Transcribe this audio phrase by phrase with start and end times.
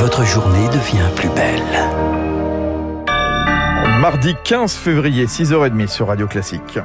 [0.00, 1.62] votre journée devient plus belle.
[4.00, 6.78] Mardi 15 février, 6h30 sur Radio Classique.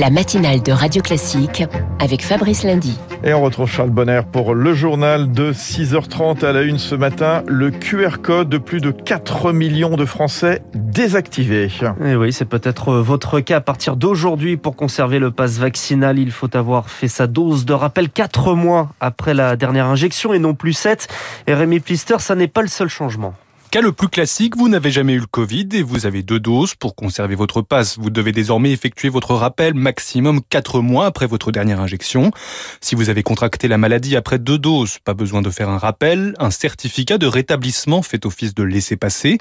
[0.00, 1.62] La matinale de Radio Classique
[1.98, 2.98] avec Fabrice Lundy.
[3.22, 7.42] Et on retrouve Charles Bonner pour le journal de 6h30 à la une ce matin.
[7.46, 11.68] Le QR code de plus de 4 millions de Français désactivé.
[12.02, 13.56] Et oui, c'est peut-être votre cas.
[13.56, 17.74] À partir d'aujourd'hui, pour conserver le passe vaccinal, il faut avoir fait sa dose de
[17.74, 21.08] rappel 4 mois après la dernière injection et non plus 7.
[21.46, 23.34] Et Rémi Plister, ça n'est pas le seul changement.
[23.70, 26.74] Cas le plus classique, vous n'avez jamais eu le Covid et vous avez deux doses.
[26.74, 31.52] Pour conserver votre passe, vous devez désormais effectuer votre rappel maximum quatre mois après votre
[31.52, 32.32] dernière injection.
[32.80, 36.34] Si vous avez contracté la maladie après deux doses, pas besoin de faire un rappel.
[36.40, 39.38] Un certificat de rétablissement fait office de laisser passer.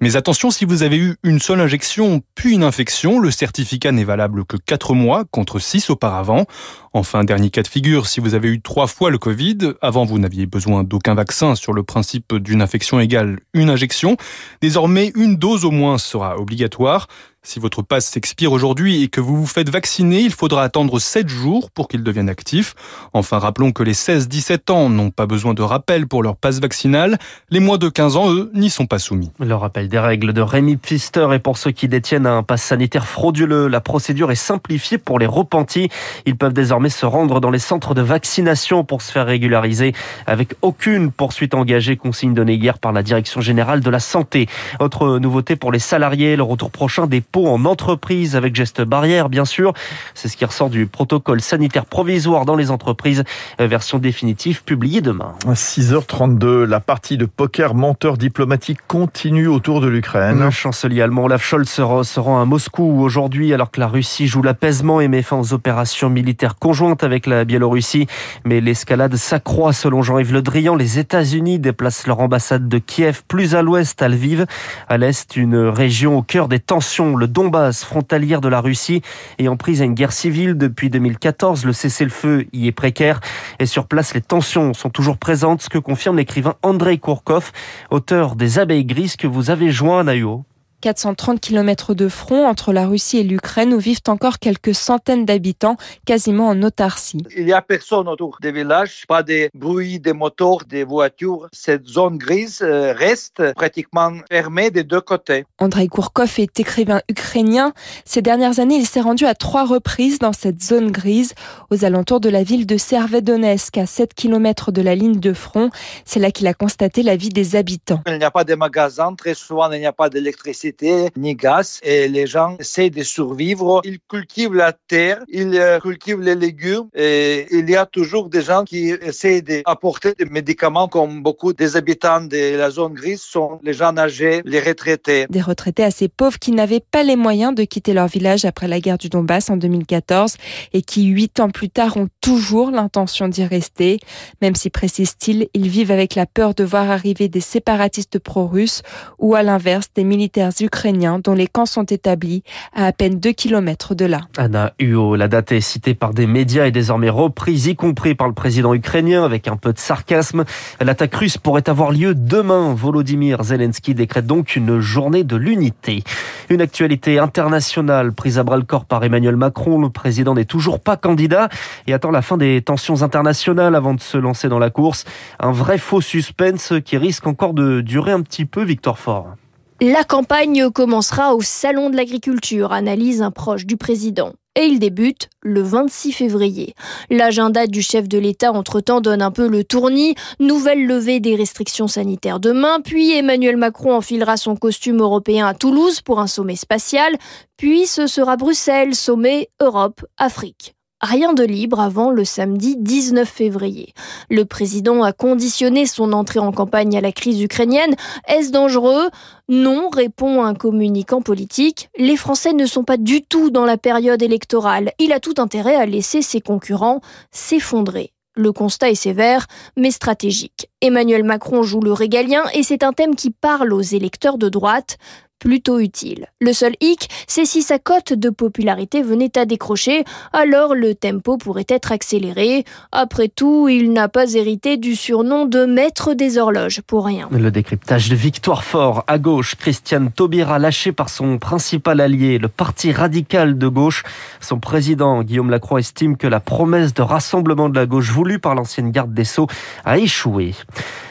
[0.00, 4.04] Mais attention, si vous avez eu une seule injection puis une infection, le certificat n'est
[4.04, 6.46] valable que quatre mois contre six auparavant.
[6.94, 10.18] Enfin, dernier cas de figure, si vous avez eu trois fois le Covid, avant vous
[10.18, 14.18] n'aviez besoin d'aucun vaccin sur le principe d'une infection égale une injection.
[14.60, 17.08] Désormais, une dose au moins sera obligatoire.
[17.44, 21.28] Si votre passe s'expire aujourd'hui et que vous vous faites vacciner, il faudra attendre 7
[21.28, 22.76] jours pour qu'il devienne actif.
[23.14, 27.18] Enfin, rappelons que les 16-17 ans n'ont pas besoin de rappel pour leur passe vaccinal.
[27.50, 29.32] Les moins de 15 ans, eux, n'y sont pas soumis.
[29.40, 33.08] Le rappel des règles de Rémi Pfister et pour ceux qui détiennent un passe sanitaire
[33.08, 35.88] frauduleux, la procédure est simplifiée pour les repentis.
[36.26, 39.94] Ils peuvent désormais se rendre dans les centres de vaccination pour se faire régulariser
[40.28, 44.46] avec aucune poursuite engagée, consigne donnée hier par la Direction Générale de la Santé.
[44.78, 49.44] Autre nouveauté pour les salariés, le retour prochain des en entreprise avec geste barrière, bien
[49.44, 49.72] sûr.
[50.14, 53.24] C'est ce qui ressort du protocole sanitaire provisoire dans les entreprises,
[53.60, 55.32] euh, version définitive publiée demain.
[55.46, 60.40] 6h32, la partie de poker menteur diplomatique continue autour de l'Ukraine.
[60.40, 64.42] Le chancelier allemand Olaf Scholz se rend à Moscou aujourd'hui alors que la Russie joue
[64.42, 68.06] l'apaisement et met fin aux opérations militaires conjointes avec la Biélorussie.
[68.44, 70.74] Mais l'escalade s'accroît selon Jean-Yves Le Drian.
[70.74, 74.46] Les États-Unis déplacent leur ambassade de Kiev plus à l'ouest, à Lviv.
[74.88, 79.00] À l'est, une région au cœur des tensions le Donbass, frontalière de la Russie,
[79.46, 81.64] en prise à une guerre civile depuis 2014.
[81.64, 83.20] Le cessez-le-feu y est précaire
[83.60, 87.52] et sur place, les tensions sont toujours présentes, ce que confirme l'écrivain Andrei Kourkov,
[87.90, 90.44] auteur des Abeilles grises que vous avez joint à Naïo.
[90.82, 95.76] 430 km de front entre la Russie et l'Ukraine où vivent encore quelques centaines d'habitants,
[96.04, 97.22] quasiment en autarcie.
[97.36, 101.48] Il n'y a personne autour des villages, pas de bruit des moteurs, des voitures.
[101.52, 105.44] Cette zone grise euh, reste pratiquement fermée des deux côtés.
[105.58, 107.72] Andrei Kourkov est écrivain ukrainien.
[108.04, 111.34] Ces dernières années, il s'est rendu à trois reprises dans cette zone grise,
[111.70, 115.70] aux alentours de la ville de Servedonetsk, à 7 km de la ligne de front.
[116.04, 118.00] C'est là qu'il a constaté la vie des habitants.
[118.08, 120.71] Il n'y a pas de magasins, très souvent il n'y a pas d'électricité
[121.16, 123.80] ni gaz et les gens essaient de survivre.
[123.84, 128.42] Ils cultivent la terre, ils euh, cultivent les légumes et il y a toujours des
[128.42, 133.58] gens qui essaient d'apporter des médicaments comme beaucoup des habitants de la zone grise sont
[133.62, 135.26] les gens âgés, les retraités.
[135.28, 138.80] Des retraités assez pauvres qui n'avaient pas les moyens de quitter leur village après la
[138.80, 140.36] guerre du Donbass en 2014
[140.72, 143.98] et qui, huit ans plus tard, ont toujours l'intention d'y rester.
[144.40, 148.82] Même si, précise-t-il, ils vivent avec la peur de voir arriver des séparatistes pro-russes
[149.18, 152.42] ou à l'inverse des militaires ukrainiens dont les camps sont établis
[152.74, 154.22] à à peine 2 km de là.
[154.36, 158.28] Anna Huo, la date est citée par des médias et désormais reprise, y compris par
[158.28, 160.44] le président ukrainien avec un peu de sarcasme.
[160.80, 162.74] L'attaque russe pourrait avoir lieu demain.
[162.74, 166.02] Volodymyr Zelensky décrète donc une journée de l'unité.
[166.50, 169.80] Une actualité internationale prise à bras le corps par Emmanuel Macron.
[169.80, 171.48] Le président n'est toujours pas candidat
[171.86, 175.04] et attend la fin des tensions internationales avant de se lancer dans la course.
[175.38, 179.36] Un vrai faux suspense qui risque encore de durer un petit peu, Victor Fort.
[179.84, 184.32] La campagne commencera au Salon de l'Agriculture, analyse un proche du président.
[184.54, 186.76] Et il débute le 26 février.
[187.10, 190.14] L'agenda du chef de l'État, entre-temps, donne un peu le tournis.
[190.38, 196.00] Nouvelle levée des restrictions sanitaires demain, puis Emmanuel Macron enfilera son costume européen à Toulouse
[196.00, 197.16] pour un sommet spatial,
[197.56, 200.76] puis ce sera Bruxelles, sommet Europe-Afrique.
[201.02, 203.92] Rien de libre avant le samedi 19 février.
[204.30, 207.96] Le président a conditionné son entrée en campagne à la crise ukrainienne.
[208.28, 209.10] Est-ce dangereux?
[209.48, 211.90] Non, répond un communicant politique.
[211.98, 214.92] Les Français ne sont pas du tout dans la période électorale.
[215.00, 217.00] Il a tout intérêt à laisser ses concurrents
[217.32, 218.12] s'effondrer.
[218.34, 219.46] Le constat est sévère,
[219.76, 220.70] mais stratégique.
[220.80, 224.96] Emmanuel Macron joue le régalien et c'est un thème qui parle aux électeurs de droite.
[225.42, 226.28] Plutôt utile.
[226.40, 231.36] Le seul hic, c'est si sa cote de popularité venait à décrocher, alors le tempo
[231.36, 232.64] pourrait être accéléré.
[232.92, 237.28] Après tout, il n'a pas hérité du surnom de maître des horloges pour rien.
[237.32, 242.46] Le décryptage de Victoire Fort à gauche, Christiane Taubira lâché par son principal allié, le
[242.46, 244.04] Parti radical de gauche.
[244.40, 248.54] Son président, Guillaume Lacroix, estime que la promesse de rassemblement de la gauche voulue par
[248.54, 249.48] l'ancienne garde des Sceaux
[249.84, 250.54] a échoué.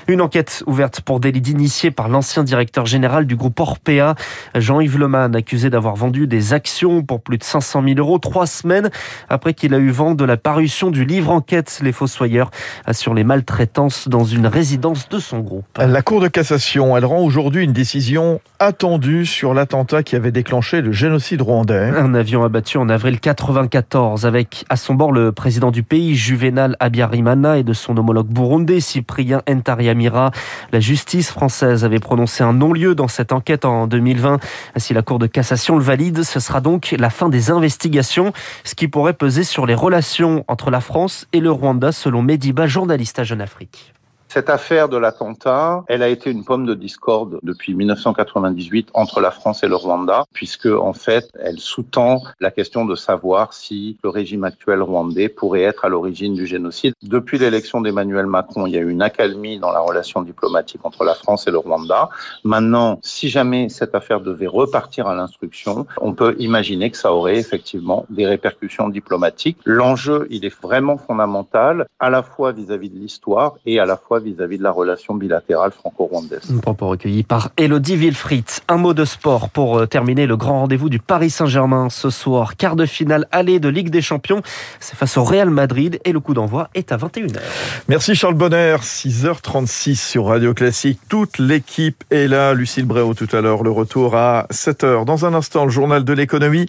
[0.08, 4.16] Une enquête ouverte pour délit d'initié par l'ancien directeur général du groupe Orpea,
[4.56, 8.90] Jean-Yves Leman, accusé d'avoir vendu des actions pour plus de 500 000 euros trois semaines
[9.30, 12.52] après qu'il a eu vent de la parution du livre enquête Les Fossoyeurs
[12.92, 15.66] sur les maltraitances dans une résidence de son groupe.
[15.78, 20.82] La Cour de cassation, elle rend aujourd'hui une décision attendue sur l'attentat qui avait déclenché
[20.82, 21.90] le génocide rwandais.
[21.90, 26.76] Un avion abattu en avril 94 avec à son bord le président du pays, Juvenal
[26.80, 30.32] Abiyarimana, et de son homologue burundais, Cyprien Ntariamira
[30.72, 34.40] la justice française avait prononcé un non-lieu dans cette enquête en 2020.
[34.78, 38.76] Si la Cour de cassation le valide, ce sera donc la fin des investigations, ce
[38.76, 43.20] qui pourrait peser sur les relations entre la France et le Rwanda, selon Mediba, journaliste
[43.20, 43.94] à Jeune Afrique.
[44.34, 49.30] Cette affaire de l'attentat, elle a été une pomme de discorde depuis 1998 entre la
[49.30, 54.10] France et le Rwanda, puisque en fait, elle sous-tend la question de savoir si le
[54.10, 56.94] régime actuel rwandais pourrait être à l'origine du génocide.
[57.04, 61.04] Depuis l'élection d'Emmanuel Macron, il y a eu une accalmie dans la relation diplomatique entre
[61.04, 62.08] la France et le Rwanda.
[62.46, 67.36] Maintenant, si jamais cette affaire devait repartir à l'instruction, on peut imaginer que ça aurait
[67.38, 69.58] effectivement des répercussions diplomatiques.
[69.66, 74.21] L'enjeu, il est vraiment fondamental, à la fois vis-à-vis de l'histoire et à la fois
[74.22, 76.54] vis-à-vis de la relation bilatérale franco-rwandaise.
[76.62, 78.46] Propos recueilli par Elodie Wilfried.
[78.68, 82.56] Un mot de sport pour euh, terminer le grand rendez-vous du Paris Saint-Germain ce soir.
[82.56, 84.42] Quart de finale aller de Ligue des Champions.
[84.80, 87.40] C'est face au Real Madrid et le coup d'envoi est à 21h.
[87.88, 88.78] Merci Charles Bonner.
[88.82, 91.00] 6h36 sur Radio Classique.
[91.10, 92.54] Toute l'équipe est là.
[92.54, 93.64] Lucille Bréau tout à l'heure.
[93.64, 95.06] Le retour à 7h.
[95.06, 96.68] Dans un instant, le journal de l'économie.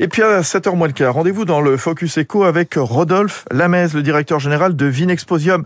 [0.00, 3.88] Et puis à 7h moins le quart, rendez-vous dans le Focus Echo avec Rodolphe Lamez,
[3.94, 5.64] le directeur général de Vinexposium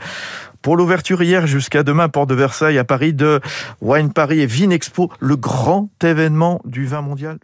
[0.66, 3.40] pour l'ouverture hier jusqu'à demain, Porte de Versailles à Paris de
[3.80, 7.38] Wine Paris et Vine Expo, le grand événement du vin mondial.